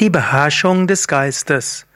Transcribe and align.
Die 0.00 0.10
Beherrschung 0.10 0.88
des 0.88 1.06
Geistes. 1.06 1.86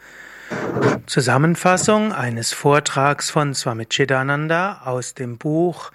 Zusammenfassung 1.06 2.12
eines 2.12 2.52
Vortrags 2.52 3.28
von 3.28 3.54
Swami 3.54 3.86
Chidananda 3.86 4.82
aus 4.84 5.14
dem 5.14 5.36
Buch 5.36 5.90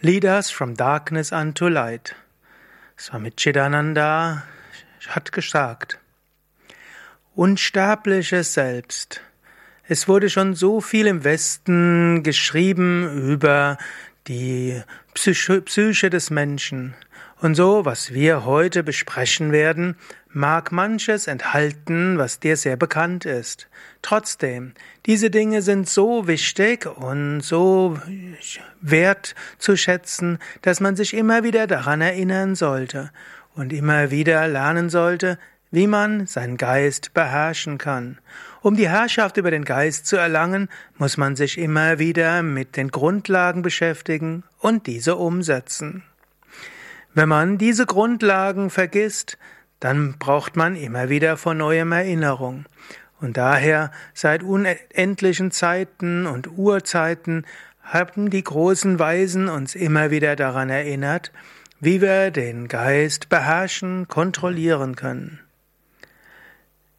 Leaders 0.00 0.50
from 0.50 0.76
Darkness 0.76 1.30
unto 1.30 1.68
Light. 1.68 2.14
Swami 2.98 3.32
Chidananda 3.32 4.44
hat 5.08 5.32
gesagt, 5.32 5.98
Unsterbliches 7.34 8.54
Selbst. 8.54 9.20
Es 9.86 10.08
wurde 10.08 10.30
schon 10.30 10.54
so 10.54 10.80
viel 10.80 11.06
im 11.06 11.22
Westen 11.22 12.22
geschrieben 12.22 13.28
über 13.28 13.76
die 14.26 14.82
Psyche 15.12 16.08
des 16.08 16.30
Menschen. 16.30 16.94
Und 17.42 17.56
so, 17.56 17.84
was 17.84 18.14
wir 18.14 18.44
heute 18.44 18.84
besprechen 18.84 19.50
werden, 19.50 19.96
mag 20.28 20.70
manches 20.70 21.26
enthalten, 21.26 22.16
was 22.16 22.38
dir 22.38 22.56
sehr 22.56 22.76
bekannt 22.76 23.24
ist. 23.24 23.66
Trotzdem, 24.00 24.74
diese 25.06 25.28
Dinge 25.28 25.60
sind 25.60 25.88
so 25.88 26.28
wichtig 26.28 26.86
und 26.86 27.40
so 27.40 27.98
wert 28.80 29.34
zu 29.58 29.76
schätzen, 29.76 30.38
dass 30.62 30.78
man 30.78 30.94
sich 30.94 31.14
immer 31.14 31.42
wieder 31.42 31.66
daran 31.66 32.00
erinnern 32.00 32.54
sollte 32.54 33.10
und 33.56 33.72
immer 33.72 34.12
wieder 34.12 34.46
lernen 34.46 34.88
sollte, 34.88 35.36
wie 35.72 35.88
man 35.88 36.28
seinen 36.28 36.58
Geist 36.58 37.12
beherrschen 37.12 37.76
kann. 37.76 38.18
Um 38.60 38.76
die 38.76 38.88
Herrschaft 38.88 39.36
über 39.36 39.50
den 39.50 39.64
Geist 39.64 40.06
zu 40.06 40.14
erlangen, 40.14 40.68
muss 40.96 41.16
man 41.16 41.34
sich 41.34 41.58
immer 41.58 41.98
wieder 41.98 42.44
mit 42.44 42.76
den 42.76 42.92
Grundlagen 42.92 43.62
beschäftigen 43.62 44.44
und 44.60 44.86
diese 44.86 45.16
umsetzen. 45.16 46.04
Wenn 47.14 47.28
man 47.28 47.58
diese 47.58 47.84
Grundlagen 47.84 48.70
vergisst, 48.70 49.36
dann 49.80 50.14
braucht 50.18 50.56
man 50.56 50.76
immer 50.76 51.08
wieder 51.10 51.36
von 51.36 51.58
neuem 51.58 51.92
Erinnerung. 51.92 52.64
Und 53.20 53.36
daher 53.36 53.90
seit 54.14 54.42
unendlichen 54.42 55.50
Zeiten 55.50 56.26
und 56.26 56.56
Urzeiten 56.56 57.44
haben 57.82 58.30
die 58.30 58.42
großen 58.42 58.98
Weisen 58.98 59.48
uns 59.48 59.74
immer 59.74 60.10
wieder 60.10 60.36
daran 60.36 60.70
erinnert, 60.70 61.32
wie 61.80 62.00
wir 62.00 62.30
den 62.30 62.68
Geist 62.68 63.28
beherrschen, 63.28 64.08
kontrollieren 64.08 64.96
können. 64.96 65.40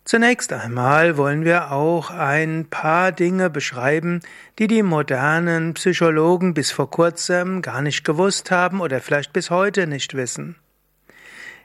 Zunächst 0.05 0.51
einmal 0.51 1.15
wollen 1.15 1.45
wir 1.45 1.71
auch 1.71 2.11
ein 2.11 2.65
paar 2.69 3.13
Dinge 3.13 3.49
beschreiben, 3.49 4.19
die 4.59 4.67
die 4.67 4.83
modernen 4.83 5.73
Psychologen 5.75 6.53
bis 6.53 6.71
vor 6.71 6.89
kurzem 6.89 7.61
gar 7.61 7.81
nicht 7.81 8.03
gewusst 8.03 8.51
haben 8.51 8.81
oder 8.81 8.99
vielleicht 8.99 9.31
bis 9.31 9.49
heute 9.49 9.87
nicht 9.87 10.13
wissen. 10.13 10.57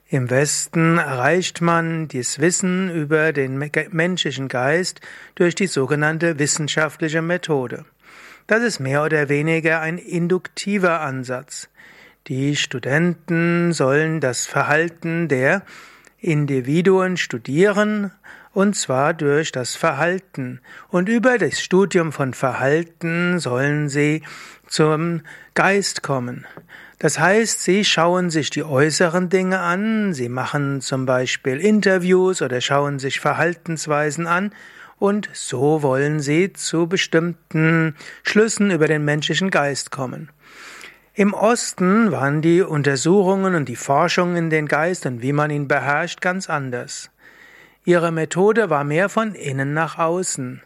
Im 0.08 0.30
Westen 0.30 0.98
erreicht 0.98 1.61
man 1.61 2.06
das 2.08 2.39
Wissen 2.39 2.91
über 2.91 3.33
den 3.33 3.58
menschlichen 3.91 4.48
Geist 4.48 5.00
durch 5.34 5.55
die 5.56 5.67
sogenannte 5.67 6.39
wissenschaftliche 6.39 7.23
Methode. 7.23 7.84
Das 8.47 8.62
ist 8.62 8.78
mehr 8.78 9.02
oder 9.02 9.28
weniger 9.28 9.80
ein 9.80 9.98
induktiver 9.98 11.00
Ansatz. 11.00 11.69
Die 12.28 12.56
Studenten 12.56 13.73
sollen 13.73 14.20
das 14.20 14.47
Verhalten 14.47 15.28
der 15.28 15.62
Individuen 16.20 17.16
studieren, 17.16 18.12
und 18.52 18.74
zwar 18.74 19.14
durch 19.14 19.52
das 19.52 19.77
Verhalten. 19.77 20.61
Und 20.88 21.08
über 21.08 21.38
das 21.38 21.61
Studium 21.61 22.12
von 22.12 22.34
Verhalten 22.34 23.38
sollen 23.38 23.88
sie 23.88 24.22
zum 24.66 25.22
Geist 25.55 26.02
kommen. 26.02 26.46
Das 26.98 27.20
heißt, 27.20 27.62
sie 27.62 27.84
schauen 27.84 28.30
sich 28.30 28.50
die 28.50 28.64
äußeren 28.64 29.28
Dinge 29.28 29.61
an, 29.61 30.12
sie 30.12 30.28
machen 30.28 30.80
zum 30.80 31.06
Beispiel 31.06 31.58
Interviews 31.61 32.42
oder 32.42 32.61
schauen 32.61 32.98
sich 32.98 33.20
Verhaltensweisen 33.20 34.27
an, 34.27 34.52
und 34.98 35.28
so 35.33 35.83
wollen 35.83 36.19
sie 36.19 36.52
zu 36.52 36.89
bestimmten 36.89 37.94
Schlüssen 38.24 38.72
über 38.72 38.89
den 38.89 39.05
menschlichen 39.05 39.50
Geist 39.50 39.92
kommen. 39.92 40.30
Im 41.18 41.34
Osten 41.34 42.12
waren 42.12 42.42
die 42.42 42.62
Untersuchungen 42.62 43.56
und 43.56 43.68
die 43.68 43.74
Forschung 43.74 44.36
in 44.36 44.51
den 44.51 44.68
Geist 44.68 45.05
und 45.05 45.20
wie 45.20 45.33
man 45.33 45.51
ihn 45.51 45.67
beherrscht 45.67 46.20
ganz 46.20 46.48
anders. 46.48 47.11
Ihre 47.84 48.12
Methode 48.12 48.70
war 48.70 48.84
mehr 48.84 49.08
von 49.08 49.34
innen 49.34 49.74
nach 49.74 49.98
außen. 49.98 50.62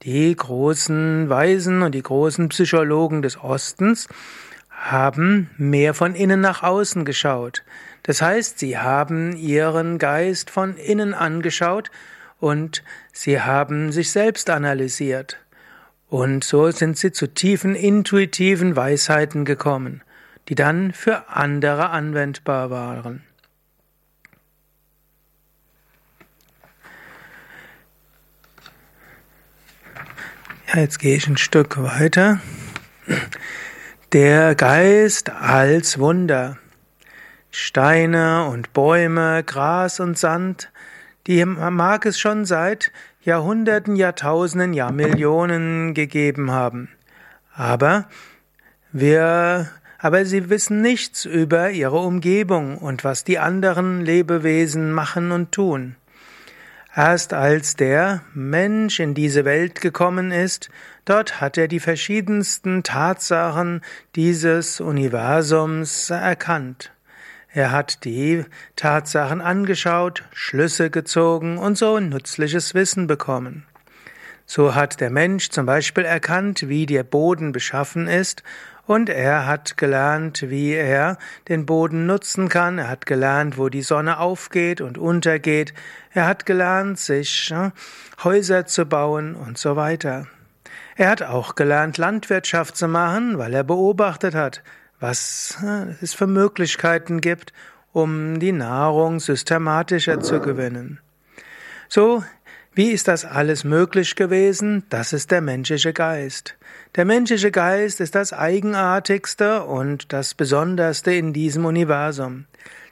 Die 0.00 0.34
großen 0.34 1.28
Weisen 1.28 1.82
und 1.82 1.94
die 1.94 2.02
großen 2.02 2.48
Psychologen 2.48 3.20
des 3.20 3.44
Ostens 3.44 4.08
haben 4.70 5.50
mehr 5.58 5.92
von 5.92 6.14
innen 6.14 6.40
nach 6.40 6.62
außen 6.62 7.04
geschaut. 7.04 7.62
Das 8.02 8.22
heißt, 8.22 8.58
sie 8.58 8.78
haben 8.78 9.36
ihren 9.36 9.98
Geist 9.98 10.48
von 10.48 10.78
innen 10.78 11.12
angeschaut 11.12 11.90
und 12.38 12.82
sie 13.12 13.38
haben 13.38 13.92
sich 13.92 14.12
selbst 14.12 14.48
analysiert. 14.48 15.36
Und 16.10 16.42
so 16.42 16.72
sind 16.72 16.98
sie 16.98 17.12
zu 17.12 17.28
tiefen 17.28 17.76
intuitiven 17.76 18.74
Weisheiten 18.74 19.44
gekommen, 19.44 20.02
die 20.48 20.56
dann 20.56 20.92
für 20.92 21.28
andere 21.28 21.90
anwendbar 21.90 22.68
waren. 22.68 23.22
Ja, 30.66 30.80
jetzt 30.80 30.98
gehe 30.98 31.16
ich 31.16 31.28
ein 31.28 31.36
Stück 31.36 31.80
weiter. 31.80 32.40
Der 34.12 34.56
Geist 34.56 35.30
als 35.30 36.00
Wunder. 36.00 36.58
Steine 37.52 38.46
und 38.46 38.72
Bäume, 38.72 39.44
Gras 39.44 40.00
und 40.00 40.18
Sand, 40.18 40.72
die 41.28 41.44
mag 41.44 42.04
es 42.04 42.18
schon 42.18 42.44
seit 42.44 42.90
Jahrhunderten, 43.22 43.96
Jahrtausenden, 43.96 44.72
Jahrmillionen 44.72 45.92
gegeben 45.92 46.50
haben. 46.50 46.88
Aber 47.54 48.08
wir, 48.92 49.68
aber 49.98 50.24
sie 50.24 50.48
wissen 50.48 50.80
nichts 50.80 51.26
über 51.26 51.70
ihre 51.70 51.98
Umgebung 51.98 52.78
und 52.78 53.04
was 53.04 53.22
die 53.24 53.38
anderen 53.38 54.00
Lebewesen 54.00 54.92
machen 54.92 55.32
und 55.32 55.52
tun. 55.52 55.96
Erst 56.96 57.34
als 57.34 57.76
der 57.76 58.22
Mensch 58.34 58.98
in 58.98 59.14
diese 59.14 59.44
Welt 59.44 59.80
gekommen 59.80 60.32
ist, 60.32 60.70
dort 61.04 61.40
hat 61.40 61.56
er 61.56 61.68
die 61.68 61.78
verschiedensten 61.78 62.82
Tatsachen 62.82 63.82
dieses 64.16 64.80
Universums 64.80 66.10
erkannt. 66.10 66.90
Er 67.52 67.72
hat 67.72 68.04
die 68.04 68.44
Tatsachen 68.76 69.40
angeschaut, 69.40 70.22
Schlüsse 70.32 70.88
gezogen 70.88 71.58
und 71.58 71.76
so 71.76 71.98
nützliches 71.98 72.74
Wissen 72.74 73.08
bekommen. 73.08 73.66
So 74.46 74.74
hat 74.74 75.00
der 75.00 75.10
Mensch 75.10 75.50
zum 75.50 75.66
Beispiel 75.66 76.04
erkannt, 76.04 76.68
wie 76.68 76.86
der 76.86 77.02
Boden 77.02 77.52
beschaffen 77.52 78.06
ist, 78.06 78.42
und 78.86 79.08
er 79.08 79.46
hat 79.46 79.76
gelernt, 79.76 80.50
wie 80.50 80.72
er 80.72 81.16
den 81.48 81.64
Boden 81.64 82.06
nutzen 82.06 82.48
kann, 82.48 82.78
er 82.78 82.88
hat 82.88 83.06
gelernt, 83.06 83.56
wo 83.56 83.68
die 83.68 83.82
Sonne 83.82 84.18
aufgeht 84.18 84.80
und 84.80 84.98
untergeht, 84.98 85.74
er 86.12 86.26
hat 86.26 86.44
gelernt, 86.44 86.98
sich 86.98 87.52
äh, 87.52 87.70
Häuser 88.24 88.66
zu 88.66 88.86
bauen 88.86 89.36
und 89.36 89.58
so 89.58 89.76
weiter. 89.76 90.26
Er 90.96 91.10
hat 91.10 91.22
auch 91.22 91.54
gelernt, 91.54 91.98
Landwirtschaft 91.98 92.76
zu 92.76 92.88
machen, 92.88 93.38
weil 93.38 93.54
er 93.54 93.62
beobachtet 93.62 94.34
hat, 94.34 94.62
was 95.00 95.58
es 96.00 96.14
für 96.14 96.26
Möglichkeiten 96.26 97.20
gibt, 97.20 97.52
um 97.92 98.38
die 98.38 98.52
Nahrung 98.52 99.18
systematischer 99.18 100.20
zu 100.20 100.40
gewinnen. 100.40 101.00
So, 101.88 102.22
wie 102.72 102.92
ist 102.92 103.08
das 103.08 103.24
alles 103.24 103.64
möglich 103.64 104.14
gewesen? 104.14 104.84
Das 104.90 105.12
ist 105.12 105.32
der 105.32 105.40
menschliche 105.40 105.92
Geist. 105.92 106.56
Der 106.94 107.04
menschliche 107.04 107.50
Geist 107.50 108.00
ist 108.00 108.14
das 108.14 108.32
Eigenartigste 108.32 109.64
und 109.64 110.12
das 110.12 110.34
Besonderste 110.34 111.12
in 111.12 111.32
diesem 111.32 111.64
Universum. 111.64 112.46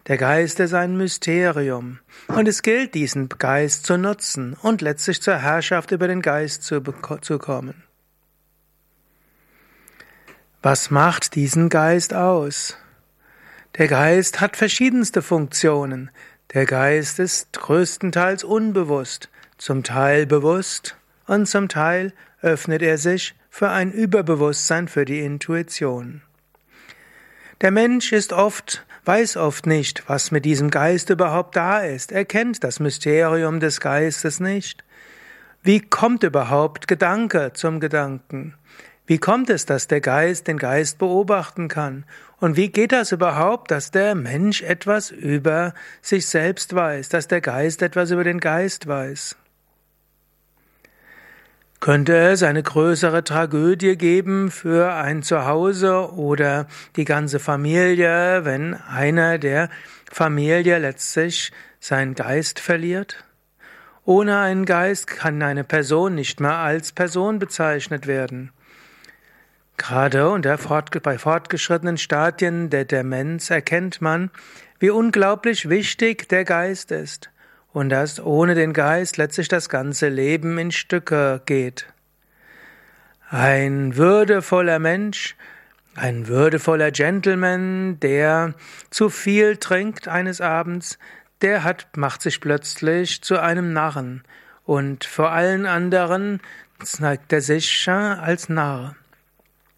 Der 0.09 0.17
Geist 0.17 0.59
ist 0.59 0.75
ein 0.75 0.97
Mysterium. 0.97 2.01
Und 2.29 2.49
es 2.49 2.63
gilt, 2.63 2.95
diesen 2.95 3.29
Geist 3.29 3.87
zu 3.87 3.97
nutzen 3.99 4.57
und 4.63 4.81
letztlich 4.81 5.23
zur 5.23 5.37
Herrschaft 5.37 5.93
über 5.93 6.09
den 6.09 6.23
Geist 6.23 6.65
zu, 6.65 6.81
zu 7.21 7.39
kommen. 7.39 7.88
Was 10.61 10.91
macht 10.91 11.37
diesen 11.37 11.69
Geist 11.69 12.13
aus? 12.13 12.77
Der 13.77 13.87
Geist 13.87 14.41
hat 14.41 14.57
verschiedenste 14.57 15.23
Funktionen. 15.23 16.11
Der 16.53 16.67
Geist 16.67 17.21
ist 17.21 17.53
größtenteils 17.53 18.43
unbewusst, 18.43 19.29
zum 19.57 19.85
Teil 19.85 20.27
bewusst 20.27 20.97
und 21.29 21.47
zum 21.47 21.69
Teil 21.69 22.13
öffnet 22.43 22.83
er 22.83 22.99
sich 22.99 23.37
für 23.51 23.69
ein 23.69 23.93
Überbewusstsein 23.93 24.89
für 24.89 25.05
die 25.05 25.21
Intuition. 25.21 26.23
Der 27.61 27.71
Mensch 27.71 28.11
ist 28.11 28.33
oft, 28.33 28.85
weiß 29.05 29.37
oft 29.37 29.65
nicht, 29.65 30.09
was 30.09 30.33
mit 30.33 30.45
diesem 30.45 30.71
Geist 30.73 31.11
überhaupt 31.11 31.55
da 31.55 31.79
ist. 31.83 32.11
Er 32.11 32.25
kennt 32.25 32.65
das 32.65 32.81
Mysterium 32.81 33.61
des 33.61 33.79
Geistes 33.79 34.41
nicht. 34.41 34.83
Wie 35.63 35.81
kommt 35.81 36.25
überhaupt 36.25 36.89
Gedanke 36.89 37.53
zum 37.55 37.79
Gedanken? 37.79 38.55
Wie 39.09 39.17
kommt 39.17 39.49
es, 39.49 39.65
dass 39.65 39.89
der 39.89 40.03
Geist 40.03 40.49
den 40.49 40.59
Geist 40.59 40.99
beobachten 40.99 41.69
kann? 41.69 42.05
Und 42.41 42.59
wie 42.59 42.69
geht 42.69 42.93
das 42.93 43.11
überhaupt, 43.11 43.71
dass 43.71 43.91
der 43.91 44.15
Mensch 44.15 44.61
etwas 44.61 45.11
über 45.11 45.73
sich 46.03 46.27
selbst 46.27 46.75
weiß, 46.75 47.09
dass 47.09 47.27
der 47.27 47.41
Geist 47.41 47.81
etwas 47.81 48.11
über 48.11 48.23
den 48.23 48.39
Geist 48.39 48.87
weiß? 48.87 49.37
Könnte 51.81 52.19
es 52.19 52.43
eine 52.43 52.63
größere 52.63 53.25
Tragödie 53.25 53.97
geben 53.97 54.51
für 54.51 54.93
ein 54.93 55.23
Zuhause 55.23 56.13
oder 56.13 56.67
die 56.97 57.07
ganze 57.07 57.39
Familie, 57.39 58.45
wenn 58.45 58.75
einer 58.75 59.39
der 59.39 59.71
Familie 60.13 60.79
letztlich 60.81 61.51
seinen 61.81 62.15
Geist 62.15 62.61
verliert? 62.61 63.25
Ohne 64.05 64.39
einen 64.39 64.67
Geist 64.67 65.07
kann 65.07 65.41
eine 65.41 65.65
Person 65.65 66.15
nicht 66.15 66.41
mehr 66.41 66.59
als 66.59 66.93
Person 66.93 67.39
bezeichnet 67.39 68.07
werden. 68.07 68.53
Gerade 69.79 70.29
unter 70.29 70.59
fort, 70.59 70.91
bei 71.03 71.19
fortgeschrittenen 71.19 71.97
Stadien 71.97 72.69
der 72.69 72.85
Demenz 72.85 73.49
erkennt 73.49 74.03
man, 74.03 74.31
wie 74.79 74.91
unglaublich 74.91 75.69
wichtig 75.69 76.29
der 76.29 76.45
Geist 76.45 76.91
ist 76.91 77.31
und 77.73 77.89
dass 77.89 78.21
ohne 78.21 78.55
den 78.55 78.73
Geist 78.73 79.17
letztlich 79.17 79.49
das 79.49 79.69
ganze 79.69 80.09
Leben 80.09 80.59
in 80.59 80.73
Stücke 80.73 81.41
geht. 81.47 81.87
Ein 83.31 83.97
würdevoller 83.97 84.79
Mensch, 84.79 85.37
ein 85.95 86.27
würdevoller 86.27 86.91
Gentleman, 86.91 88.01
der 88.01 88.55
zu 88.91 89.11
viel 89.11 89.59
trinkt 89.59 90.09
eines 90.09 90.41
Abends, 90.41 90.99
der 91.41 91.63
hat, 91.63 91.97
macht 91.97 92.21
sich 92.21 92.41
plötzlich 92.41 93.23
zu 93.23 93.39
einem 93.39 93.73
Narren 93.73 94.25
und 94.65 95.05
vor 95.05 95.31
allen 95.31 95.67
anderen 95.67 96.41
zeigt 96.83 97.33
er 97.33 97.41
sich 97.41 97.89
als 97.89 98.49
Narr. 98.49 98.97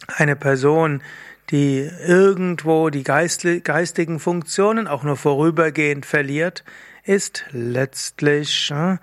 Eine 0.06 0.36
Person, 0.36 1.02
die 1.50 1.78
irgendwo 2.06 2.90
die 2.90 3.02
geistigen 3.02 4.20
Funktionen 4.20 4.86
auch 4.86 5.02
nur 5.02 5.16
vorübergehend 5.16 6.06
verliert, 6.06 6.64
ist 7.04 7.44
letztlich 7.50 8.70
äh, 8.70 8.98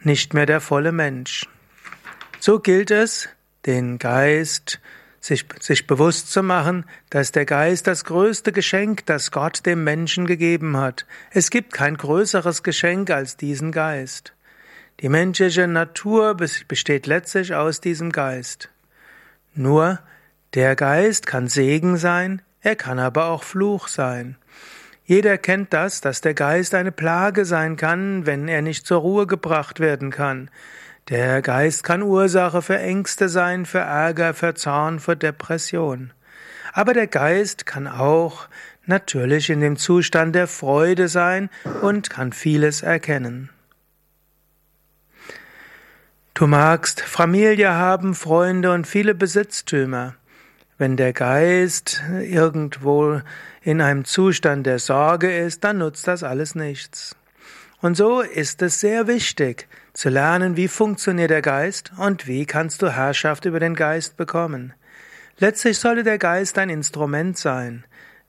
nicht 0.00 0.34
mehr 0.34 0.46
der 0.46 0.60
volle 0.60 0.92
Mensch. 0.92 1.46
So 2.40 2.58
gilt 2.58 2.90
es, 2.90 3.28
den 3.66 3.98
Geist 3.98 4.80
sich, 5.20 5.46
sich 5.60 5.86
bewusst 5.86 6.30
zu 6.30 6.42
machen, 6.42 6.84
dass 7.08 7.32
der 7.32 7.46
Geist 7.46 7.86
das 7.86 8.04
größte 8.04 8.52
Geschenk, 8.52 9.06
das 9.06 9.30
Gott 9.30 9.64
dem 9.64 9.84
Menschen 9.84 10.26
gegeben 10.26 10.76
hat. 10.76 11.06
Es 11.30 11.50
gibt 11.50 11.72
kein 11.72 11.96
größeres 11.96 12.62
Geschenk 12.62 13.10
als 13.10 13.36
diesen 13.36 13.72
Geist. 13.72 14.34
Die 15.00 15.08
menschliche 15.08 15.66
Natur 15.66 16.34
besteht 16.34 17.06
letztlich 17.06 17.54
aus 17.54 17.80
diesem 17.80 18.12
Geist. 18.12 18.70
Nur 19.54 20.00
der 20.54 20.74
Geist 20.74 21.26
kann 21.26 21.48
Segen 21.48 21.96
sein, 21.96 22.42
er 22.60 22.76
kann 22.76 22.98
aber 22.98 23.26
auch 23.26 23.44
Fluch 23.44 23.88
sein. 23.88 24.36
Jeder 25.04 25.38
kennt 25.38 25.72
das, 25.72 26.00
dass 26.00 26.20
der 26.22 26.34
Geist 26.34 26.74
eine 26.74 26.90
Plage 26.90 27.44
sein 27.44 27.76
kann, 27.76 28.26
wenn 28.26 28.48
er 28.48 28.62
nicht 28.62 28.86
zur 28.86 29.00
Ruhe 29.00 29.26
gebracht 29.26 29.78
werden 29.78 30.10
kann. 30.10 30.50
Der 31.08 31.42
Geist 31.42 31.84
kann 31.84 32.02
Ursache 32.02 32.62
für 32.62 32.78
Ängste 32.78 33.28
sein, 33.28 33.66
für 33.66 33.80
Ärger, 33.80 34.32
für 34.32 34.54
Zorn, 34.54 34.98
für 34.98 35.14
Depression. 35.14 36.12
Aber 36.72 36.94
der 36.94 37.06
Geist 37.06 37.66
kann 37.66 37.86
auch 37.86 38.48
natürlich 38.86 39.50
in 39.50 39.60
dem 39.60 39.76
Zustand 39.76 40.34
der 40.34 40.48
Freude 40.48 41.08
sein 41.08 41.50
und 41.82 42.10
kann 42.10 42.32
vieles 42.32 42.82
erkennen. 42.82 43.50
Du 46.36 46.48
magst 46.48 47.00
Familie 47.00 47.74
haben, 47.74 48.12
Freunde 48.12 48.72
und 48.72 48.88
viele 48.88 49.14
Besitztümer. 49.14 50.16
Wenn 50.78 50.96
der 50.96 51.12
Geist 51.12 52.02
irgendwo 52.10 53.20
in 53.62 53.80
einem 53.80 54.04
Zustand 54.04 54.66
der 54.66 54.80
Sorge 54.80 55.32
ist, 55.32 55.62
dann 55.62 55.78
nutzt 55.78 56.08
das 56.08 56.24
alles 56.24 56.56
nichts. 56.56 57.14
Und 57.80 57.96
so 57.96 58.20
ist 58.20 58.62
es 58.62 58.80
sehr 58.80 59.06
wichtig 59.06 59.68
zu 59.92 60.08
lernen, 60.08 60.56
wie 60.56 60.66
funktioniert 60.66 61.30
der 61.30 61.40
Geist 61.40 61.92
und 61.98 62.26
wie 62.26 62.46
kannst 62.46 62.82
du 62.82 62.90
Herrschaft 62.90 63.44
über 63.44 63.60
den 63.60 63.76
Geist 63.76 64.16
bekommen. 64.16 64.72
Letztlich 65.38 65.78
sollte 65.78 66.02
der 66.02 66.18
Geist 66.18 66.58
ein 66.58 66.68
Instrument 66.68 67.38
sein. 67.38 67.84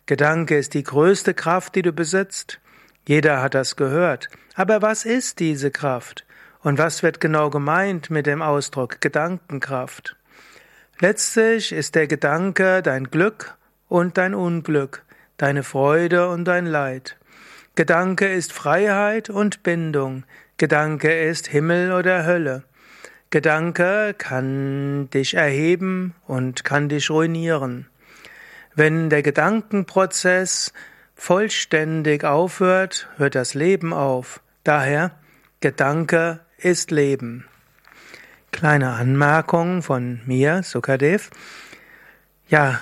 Gedanke 0.06 0.60
ist 0.60 0.76
die 0.76 0.84
größte 0.84 1.34
Kraft, 1.34 1.74
die 1.74 1.82
du 1.82 1.92
besitzt. 1.92 2.60
Jeder 3.08 3.42
hat 3.42 3.56
das 3.56 3.76
gehört. 3.76 4.30
Aber 4.54 4.84
was 4.84 5.06
ist 5.06 5.40
diese 5.40 5.72
Kraft? 5.72 6.24
Und 6.66 6.80
was 6.80 7.04
wird 7.04 7.22
genau 7.22 7.52
gemeint 7.52 8.10
mit 8.10 8.26
dem 8.26 8.42
Ausdruck 8.42 9.00
Gedankenkraft? 9.00 10.16
Letztlich 11.00 11.72
ist 11.72 11.94
der 11.94 12.08
Gedanke 12.08 12.82
dein 12.82 13.12
Glück 13.12 13.56
und 13.88 14.18
dein 14.18 14.34
Unglück, 14.34 15.04
deine 15.38 15.62
Freude 15.62 16.28
und 16.28 16.46
dein 16.46 16.66
Leid. 16.66 17.18
Gedanke 17.76 18.34
ist 18.34 18.52
Freiheit 18.52 19.30
und 19.30 19.62
Bindung. 19.62 20.24
Gedanke 20.58 21.14
ist 21.14 21.46
Himmel 21.46 21.92
oder 21.92 22.26
Hölle. 22.26 22.64
Gedanke 23.30 24.16
kann 24.18 25.08
dich 25.12 25.36
erheben 25.36 26.16
und 26.26 26.64
kann 26.64 26.90
dich 26.90 27.12
ruinieren. 27.12 27.86
Wenn 28.74 29.12
der 29.12 29.22
Gedankenprozess 29.22 30.74
vollständig 31.14 32.24
aufhört, 32.24 33.08
hört 33.18 33.36
das 33.36 33.54
Leben 33.54 33.94
auf. 33.94 34.42
Daher 34.64 35.12
Gedanke 35.60 36.40
ist 36.66 36.90
Leben. 36.90 37.46
Kleine 38.52 38.94
Anmerkung 38.94 39.84
von 39.84 40.22
mir, 40.26 40.64
Sukadev. 40.64 41.30
Ja, 42.48 42.82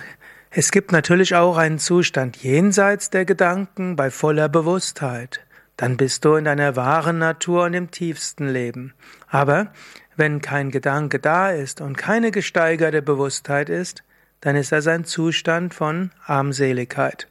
es 0.51 0.71
gibt 0.71 0.93
natürlich 0.93 1.35
auch 1.35 1.57
einen 1.57 1.79
Zustand 1.79 2.37
jenseits 2.37 3.09
der 3.09 3.25
Gedanken 3.25 3.97
bei 3.97 4.09
voller 4.09 4.47
Bewusstheit. 4.47 5.41
Dann 5.75 5.97
bist 5.97 6.23
du 6.23 6.35
in 6.35 6.45
deiner 6.45 6.77
wahren 6.77 7.17
Natur 7.17 7.65
und 7.65 7.73
im 7.73 7.91
tiefsten 7.91 8.47
Leben. 8.47 8.93
Aber 9.27 9.73
wenn 10.15 10.39
kein 10.39 10.71
Gedanke 10.71 11.19
da 11.19 11.49
ist 11.49 11.81
und 11.81 11.97
keine 11.97 12.31
gesteigerte 12.31 13.01
Bewusstheit 13.01 13.67
ist, 13.67 14.05
dann 14.39 14.55
ist 14.55 14.71
das 14.71 14.87
ein 14.87 15.03
Zustand 15.03 15.73
von 15.73 16.11
Armseligkeit. 16.25 17.27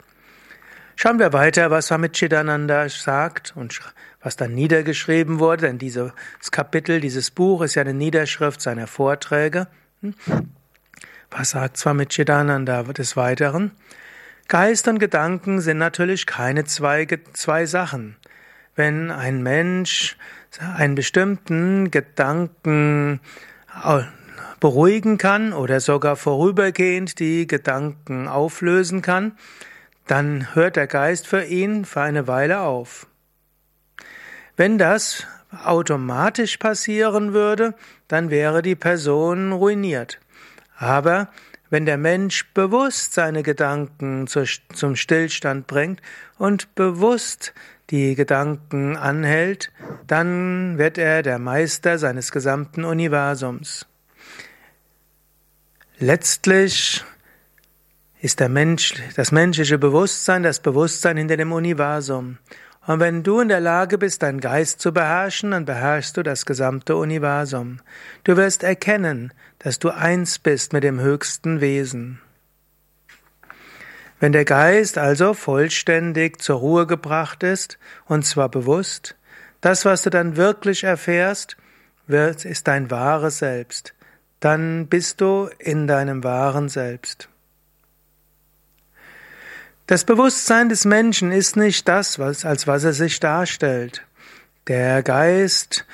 Schauen 0.97 1.19
wir 1.19 1.33
weiter, 1.33 1.71
was 1.71 1.87
Swami 1.87 2.11
Chidananda 2.11 2.87
sagt 2.91 3.55
und 3.57 3.81
was 4.23 4.37
dann 4.37 4.55
niedergeschrieben 4.55 5.39
wurde, 5.39 5.67
denn 5.67 5.79
dieses 5.79 6.13
Kapitel, 6.51 7.01
dieses 7.01 7.31
Buch 7.31 7.63
ist 7.63 7.75
ja 7.75 7.83
eine 7.83 7.95
Niederschrift 7.95 8.61
seiner 8.61 8.87
Vorträge. 8.87 9.67
Hm? 10.01 10.15
Was 11.31 11.51
sagt 11.51 11.77
Swami 11.77 12.07
Chidananda 12.07 12.83
des 12.83 13.17
Weiteren? 13.17 13.73
Geist 14.49 14.87
und 14.87 14.99
Gedanken 14.99 15.61
sind 15.61 15.79
natürlich 15.79 16.27
keine 16.27 16.65
zwei, 16.65 17.07
zwei 17.33 17.67
Sachen. 17.67 18.17
Wenn 18.77 19.11
ein 19.11 19.43
Mensch 19.43 20.17
einen 20.77 20.95
bestimmten 20.95 21.91
Gedanken 21.91 23.21
beruhigen 24.61 25.19
kann 25.19 25.53
oder 25.53 25.81
sogar 25.81 26.17
vorübergehend 26.17 27.19
die 27.19 27.47
Gedanken 27.47 28.29
auflösen 28.29 29.03
kann, 29.03 29.33
dann 30.07 30.55
hört 30.55 30.77
der 30.77 30.87
Geist 30.87 31.27
für 31.27 31.45
ihn 31.45 31.85
für 31.85 32.03
eine 32.03 32.27
Weile 32.27 32.61
auf. 32.61 33.07
Wenn 34.57 34.79
das 34.79 35.27
automatisch 35.65 36.57
passieren 36.57 37.33
würde, 37.33 37.75
dann 38.09 38.31
wäre 38.31 38.63
die 38.63 38.77
Person 38.77 39.53
ruiniert. 39.53 40.19
Aber 40.77 41.29
wenn 41.71 41.87
der 41.87 41.97
Mensch 41.97 42.53
bewusst 42.53 43.15
seine 43.15 43.43
Gedanken 43.43 44.27
zum 44.27 44.97
Stillstand 44.97 45.67
bringt 45.67 46.03
und 46.39 46.75
bewusst 46.75 47.55
die 47.91 48.15
Gedanken 48.15 48.97
anhält, 48.97 49.71
dann 50.07 50.77
wird 50.77 50.99
er 50.99 51.23
der 51.23 51.39
Meister 51.39 51.99
seines 51.99 52.31
gesamten 52.31 52.85
Universums. 52.85 53.87
Letztlich 55.99 57.05
ist 58.21 58.41
der 58.41 58.49
Mensch, 58.49 58.95
das 59.17 59.33
menschliche 59.33 59.79
Bewusstsein, 59.79 60.43
das 60.43 60.61
Bewusstsein 60.61 61.17
hinter 61.17 61.37
dem 61.37 61.53
Universum. 61.53 62.39
Und 62.87 62.99
wenn 62.99 63.23
du 63.23 63.41
in 63.41 63.49
der 63.49 63.61
Lage 63.61 63.97
bist, 63.97 64.23
deinen 64.23 64.41
Geist 64.41 64.81
zu 64.81 64.93
beherrschen, 64.93 65.53
dann 65.53 65.65
beherrschst 65.65 66.17
du 66.17 66.23
das 66.23 66.47
gesamte 66.47 66.97
Universum. 66.97 67.79
Du 68.25 68.37
wirst 68.37 68.65
erkennen, 68.65 69.33
dass 69.61 69.79
du 69.79 69.91
eins 69.91 70.39
bist 70.41 70.73
mit 70.73 70.83
dem 70.83 71.01
höchsten 71.01 71.61
Wesen. 71.61 72.21
Wenn 74.19 74.33
der 74.33 74.45
Geist 74.45 74.99
also 74.99 75.35
vollständig 75.35 76.41
zur 76.41 76.59
Ruhe 76.59 76.87
gebracht 76.87 77.43
ist, 77.43 77.79
und 78.07 78.25
zwar 78.25 78.49
bewusst, 78.49 79.17
das, 79.61 79.85
was 79.85 80.03
du 80.03 80.11
dann 80.11 80.37
wirklich 80.37 80.85
erfährst, 80.85 81.57
ist 82.09 82.69
dein 82.69 82.91
wahres 82.91 83.39
Selbst. 83.39 83.95
Dann 84.41 84.89
bist 84.89 85.21
du 85.21 85.49
in 85.59 85.87
deinem 85.87 86.25
wahren 86.25 86.69
Selbst. 86.69 87.29
Das 89.87 90.05
Bewusstsein 90.05 90.69
des 90.69 90.85
Menschen 90.85 91.33
ist 91.33 91.57
nicht 91.57 91.89
das, 91.89 92.19
was, 92.19 92.45
als 92.45 92.67
was 92.69 92.85
er 92.85 92.93
sich 92.93 93.19
darstellt. 93.19 94.07
Der 94.69 95.03
Geist 95.03 95.85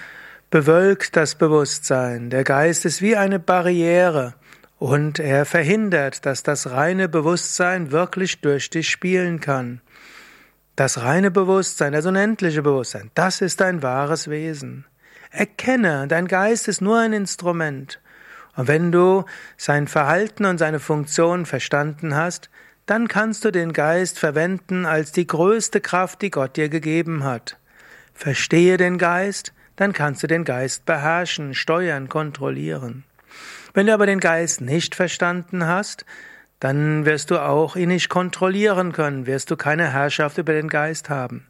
bewölkt 0.50 1.16
das 1.16 1.35
Bewusstsein. 1.35 2.28
Der 2.28 2.45
Geist 2.45 2.85
ist 2.85 3.00
wie 3.00 3.16
eine 3.16 3.38
Barriere 3.38 4.35
und 4.78 5.18
er 5.18 5.47
verhindert, 5.47 6.26
dass 6.26 6.42
das 6.42 6.71
reine 6.71 7.09
Bewusstsein 7.09 7.90
wirklich 7.90 8.42
durch 8.42 8.68
dich 8.68 8.90
spielen 8.90 9.40
kann. 9.40 9.80
Das 10.76 11.00
reine 11.00 11.30
Bewusstsein, 11.30 11.92
das 11.92 12.04
unendliche 12.04 12.62
Bewusstsein, 12.62 13.11
das 13.14 13.40
ist 13.40 13.61
dein 13.61 13.83
wahres 13.83 14.28
Wesen. 14.28 14.85
Erkenne, 15.30 16.07
dein 16.09 16.28
Geist 16.28 16.68
ist 16.68 16.83
nur 16.83 16.99
ein 16.99 17.14
Instrument. 17.14 18.00
Und 18.54 18.68
wenn 18.68 18.92
du 18.92 19.25
sein 19.57 19.88
Verhalten 19.88 20.45
und 20.45 20.59
seine 20.59 20.78
Funktion 20.78 21.47
verstanden 21.47 22.14
hast, 22.14 22.50
dann 22.88 23.07
kannst 23.07 23.45
du 23.45 23.50
den 23.50 23.75
Geist 23.75 24.18
verwenden 24.18 24.87
als 24.87 25.12
die 25.12 25.26
größte 25.26 25.83
Kraft, 25.83 26.23
die 26.23 26.30
Gott 26.30 26.57
dir 26.57 26.71
gegeben 26.71 27.23
hat. 27.23 27.59
Verstehe 28.14 28.78
den 28.78 28.97
Geist, 28.97 29.52
dann 29.76 29.92
kannst 29.92 30.23
du 30.23 30.26
den 30.26 30.42
Geist 30.45 30.87
beherrschen, 30.87 31.52
steuern, 31.52 32.09
kontrollieren. 32.09 33.04
Wenn 33.75 33.88
du 33.88 33.92
aber 33.92 34.07
den 34.07 34.21
Geist 34.21 34.62
nicht 34.62 34.95
verstanden 34.95 35.66
hast, 35.66 36.07
dann 36.61 37.04
wirst 37.04 37.30
du 37.30 37.38
auch 37.38 37.76
ihn 37.76 37.90
nicht 37.90 38.09
kontrollieren 38.09 38.92
können, 38.92 39.26
wirst 39.26 39.50
du 39.50 39.57
keine 39.57 39.92
Herrschaft 39.92 40.38
über 40.38 40.54
den 40.54 40.68
Geist 40.68 41.11
haben. 41.11 41.47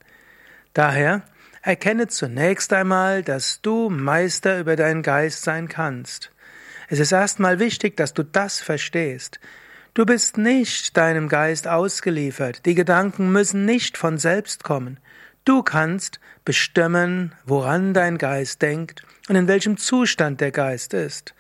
Daher 0.75 1.23
erkenne 1.63 2.09
zunächst 2.09 2.73
einmal, 2.73 3.23
dass 3.23 3.63
du 3.63 3.91
Meister 3.91 4.59
über 4.59 4.75
deinen 4.75 5.03
Geist 5.03 5.43
sein 5.43 5.69
kannst. 5.69 6.33
Es 6.89 6.99
ist 6.99 7.13
erstmal 7.13 7.61
wichtig, 7.61 7.97
dass 7.97 8.13
du 8.13 8.25
das 8.25 8.61
verstehst. 8.61 9.39
Du 9.99 10.07
bist 10.07 10.39
nicht 10.39 10.97
deinem 10.97 11.29
Geist 11.29 11.67
ausgeliefert, 11.67 12.65
die 12.67 12.77
Gedanken 12.77 13.33
müssen 13.33 13.65
nicht 13.65 13.99
von 13.99 14.17
selbst 14.17 14.63
kommen. 14.63 15.01
Du 15.45 15.65
kannst 15.65 16.21
bestimmen, 16.45 17.35
woran 17.45 17.95
dein 17.95 18.17
Geist 18.17 18.63
denkt 18.63 19.03
und 19.29 19.35
in 19.35 19.49
welchem 19.49 19.77
Zustand 19.77 20.41
der 20.41 20.53
Geist 20.53 20.95
ist. 20.95 21.35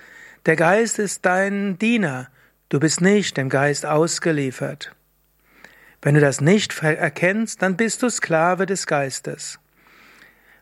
Der 0.44 0.56
Geist 0.56 0.98
ist 0.98 1.24
dein 1.24 1.78
Diener, 1.78 2.30
Du 2.68 2.80
bist 2.80 3.00
nicht 3.00 3.36
dem 3.36 3.48
Geist 3.48 3.86
ausgeliefert. 3.86 4.90
Wenn 6.02 6.16
du 6.16 6.20
das 6.20 6.40
nicht 6.40 6.82
erkennst, 6.82 7.62
dann 7.62 7.76
bist 7.76 8.02
du 8.02 8.10
Sklave 8.10 8.66
des 8.66 8.88
Geistes. 8.88 9.60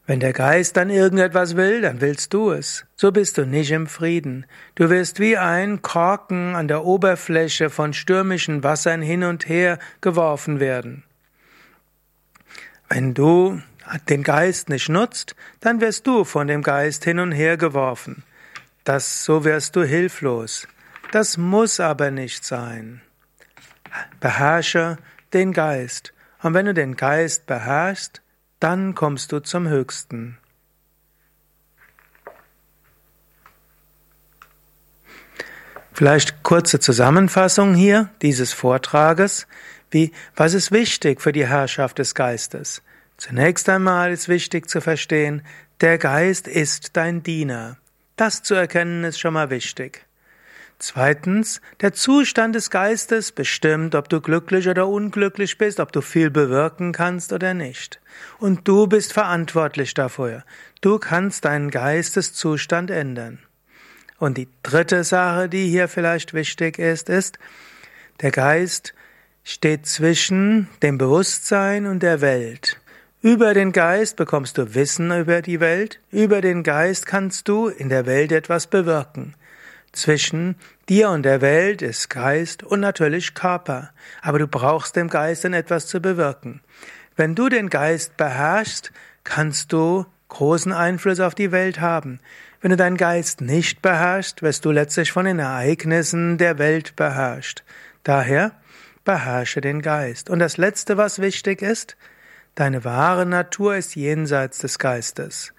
Wenn 0.07 0.21
der 0.21 0.33
Geist 0.33 0.77
dann 0.77 0.89
irgendetwas 0.89 1.57
will, 1.57 1.81
dann 1.81 2.01
willst 2.01 2.33
du 2.33 2.53
es. 2.53 2.87
So 2.95 3.11
bist 3.11 3.39
du 3.39 3.45
nicht 3.45 3.73
im 3.73 3.89
Frieden. 3.89 4.47
Du 4.77 4.89
wirst 4.89 5.19
wie 5.19 5.37
ein 5.37 5.83
Korken 5.83 6.55
an 6.55 6.69
der 6.69 6.85
Oberfläche 6.85 7.71
von 7.71 7.93
stürmischen 7.93 8.63
Wassern 8.63 9.03
hin 9.03 9.25
und 9.25 9.49
her 9.49 9.81
geworfen 10.01 10.61
werden. 10.61 11.03
Wenn 12.89 13.15
du 13.15 13.61
den 14.09 14.23
Geist 14.23 14.69
nicht 14.69 14.89
nutzt, 14.89 15.35
dann 15.61 15.81
wirst 15.81 16.07
du 16.07 16.25
von 16.25 16.47
dem 16.47 16.63
Geist 16.63 17.03
hin 17.03 17.19
und 17.19 17.33
her 17.33 17.57
geworfen. 17.57 18.23
Das, 18.85 19.25
so 19.25 19.45
wirst 19.45 19.75
du 19.75 19.83
hilflos. 19.83 20.69
Das 21.11 21.37
muss 21.37 21.81
aber 21.81 22.13
nicht 22.13 22.45
sein. 22.45 23.01
Beherrsche 24.21 24.99
den 25.33 25.53
Geist. 25.53 26.13
Und 26.43 26.55
wenn 26.55 26.67
du 26.67 26.75
den 26.75 26.95
Geist 26.95 27.47
beherrschst, 27.47 28.23
dann 28.61 28.95
kommst 28.95 29.33
du 29.33 29.41
zum 29.41 29.69
Höchsten. 29.69 30.39
Vielleicht 35.93 36.43
kurze 36.43 36.79
Zusammenfassung 36.79 37.75
hier 37.75 38.11
dieses 38.21 38.53
Vortrages. 38.53 39.47
Wie, 39.91 40.13
was 40.35 40.53
ist 40.53 40.71
wichtig 40.71 41.23
für 41.23 41.33
die 41.33 41.47
Herrschaft 41.47 41.99
des 41.99 42.15
Geistes? 42.15 42.83
Zunächst 43.17 43.69
einmal 43.69 44.13
ist 44.13 44.29
wichtig 44.29 44.69
zu 44.69 44.81
verstehen, 44.81 45.43
der 45.81 45.97
Geist 45.99 46.49
ist 46.49 46.97
dein 46.97 47.23
Diener. 47.23 47.79
Das 48.17 48.43
zu 48.43 48.55
erkennen 48.55 49.05
ist 49.05 49.19
schon 49.19 49.35
mal 49.35 49.51
wichtig. 49.51 50.06
Zweitens, 50.79 51.63
der 51.81 51.95
Zustand 51.95 52.55
des 52.55 52.69
Geistes 52.69 53.33
bestimmt, 53.33 53.95
ob 53.95 54.11
du 54.11 54.21
glücklich 54.21 54.69
oder 54.69 54.87
unglücklich 54.87 55.57
bist, 55.57 55.81
ob 55.81 55.91
du 55.91 56.03
viel 56.03 56.31
bewirken 56.31 56.93
kannst 56.93 57.33
oder 57.33 57.55
nicht. 57.55 57.99
Und 58.39 58.69
du 58.69 58.87
bist 58.87 59.15
verantwortlich 59.15 59.95
dafür. 59.95 60.45
Du 60.83 60.99
kannst 60.99 61.47
deinen 61.47 61.71
Geisteszustand 61.71 62.91
ändern. 62.91 63.39
Und 64.19 64.37
die 64.37 64.49
dritte 64.63 65.03
Sache, 65.05 65.49
die 65.49 65.69
hier 65.69 65.89
vielleicht 65.89 66.35
wichtig 66.35 66.79
ist, 66.79 67.09
ist, 67.09 67.39
der 68.21 68.31
Geist 68.31 68.95
steht 69.45 69.87
zwischen 69.87 70.69
dem 70.83 70.99
Bewusstsein 70.99 71.87
und 71.87 72.03
der 72.03 72.21
Welt. 72.21 72.79
Über 73.23 73.55
den 73.55 73.73
Geist 73.73 74.17
bekommst 74.17 74.59
du 74.59 74.75
Wissen 74.75 75.11
über 75.11 75.41
die 75.41 75.61
Welt, 75.61 76.01
über 76.11 76.41
den 76.41 76.63
Geist 76.63 77.07
kannst 77.07 77.49
du 77.49 77.69
in 77.69 77.89
der 77.89 78.07
Welt 78.07 78.31
etwas 78.31 78.67
bewirken. 78.67 79.35
Zwischen 79.97 80.57
dir 80.91 81.09
und 81.09 81.23
der 81.23 81.41
Welt 81.41 81.81
ist 81.81 82.11
Geist 82.11 82.63
und 82.63 82.81
natürlich 82.81 83.33
Körper, 83.33 83.93
aber 84.21 84.39
du 84.39 84.47
brauchst 84.47 84.95
dem 84.95 85.09
Geist 85.09 85.43
dann 85.45 85.55
etwas 85.55 85.87
zu 85.87 86.03
bewirken. 86.03 86.61
Wenn 87.17 87.35
du 87.35 87.49
den 87.49 87.71
Geist 87.71 88.19
beherrschst, 88.19 88.93
kannst 89.25 89.73
du 89.73 90.05
großen 90.29 90.75
Einfluss 90.75 91.19
auf 91.19 91.35
die 91.35 91.51
Welt 91.51 91.81
haben. 91.81 92.21
Wenn 92.61 92.73
du 92.73 92.77
deinen 92.77 92.99
Geist 92.99 93.41
nicht 93.41 93.81
beherrschst, 93.81 94.43
wirst 94.43 94.67
du 94.67 94.71
letztlich 94.71 95.13
von 95.13 95.25
den 95.25 95.39
Ereignissen 95.39 96.37
der 96.37 96.59
Welt 96.59 96.95
beherrscht. 96.95 97.65
Daher 98.05 98.53
beherrsche 99.07 99.63
den 99.63 99.81
Geist. 99.81 100.29
Und 100.29 100.41
das 100.41 100.59
Letzte, 100.59 100.99
was 100.99 101.21
wichtig 101.21 101.63
ist, 101.63 101.97
deine 102.55 102.85
wahre 102.85 103.25
Natur 103.25 103.77
ist 103.77 103.97
jenseits 103.97 104.59
des 104.59 104.79
Geistes. 104.79 105.55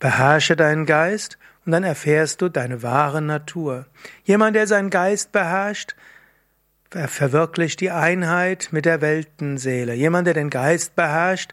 Beherrsche 0.00 0.56
deinen 0.56 0.86
Geist 0.86 1.38
und 1.66 1.72
dann 1.72 1.82
erfährst 1.82 2.40
du 2.40 2.48
deine 2.48 2.84
wahre 2.84 3.20
Natur. 3.20 3.86
Jemand, 4.24 4.54
der 4.54 4.68
seinen 4.68 4.88
Geist 4.88 5.32
beherrscht, 5.32 5.96
verwirklicht 6.90 7.80
die 7.80 7.90
Einheit 7.90 8.68
mit 8.70 8.84
der 8.84 9.00
Weltenseele. 9.00 9.92
Jemand, 9.92 10.28
der 10.28 10.34
den 10.34 10.48
Geist 10.48 10.94
beherrscht, 10.94 11.52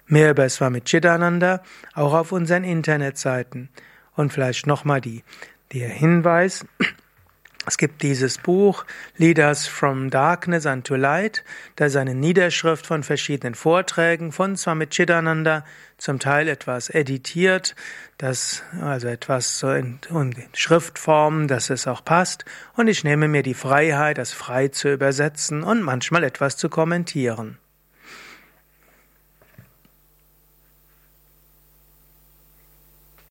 Mehr 0.07 0.31
über 0.31 0.49
Swami 0.51 0.83
Chidananda 0.83 1.63
auch 1.95 2.13
auf 2.13 2.33
unseren 2.33 2.65
Internetseiten. 2.65 3.71
Und 4.15 4.35
vielleicht 4.35 4.67
nochmal 4.67 5.01
die 5.01 5.25
der 5.73 5.89
Hinweis, 5.89 6.65
es 7.67 7.77
gibt 7.77 8.03
dieses 8.03 8.39
Buch 8.39 8.85
Leaders 9.17 9.67
from 9.69 10.11
Darkness 10.11 10.67
unto 10.67 10.97
Light, 10.97 11.45
da 11.77 11.87
ist 11.87 11.97
eine 11.97 12.15
Niederschrift 12.15 12.87
von 12.87 13.03
verschiedenen 13.03 13.55
Vorträgen 13.55 14.33
von 14.33 14.57
Swami 14.57 14.89
Chidananda, 14.89 15.65
zum 15.99 16.19
Teil 16.19 16.49
etwas 16.49 16.89
editiert, 16.89 17.77
das, 18.17 18.63
also 18.81 19.09
etwas 19.09 19.59
so 19.59 19.71
in, 19.71 20.01
in 20.09 20.35
Schriftform, 20.55 21.47
dass 21.47 21.71
es 21.71 21.87
auch 21.87 22.05
passt. 22.05 22.45
Und 22.75 22.89
ich 22.89 23.05
nehme 23.05 23.29
mir 23.29 23.43
die 23.43 23.55
Freiheit, 23.55 24.19
das 24.19 24.33
frei 24.33 24.69
zu 24.69 24.91
übersetzen 24.93 25.63
und 25.63 25.83
manchmal 25.83 26.25
etwas 26.25 26.57
zu 26.57 26.71
kommentieren. 26.71 27.59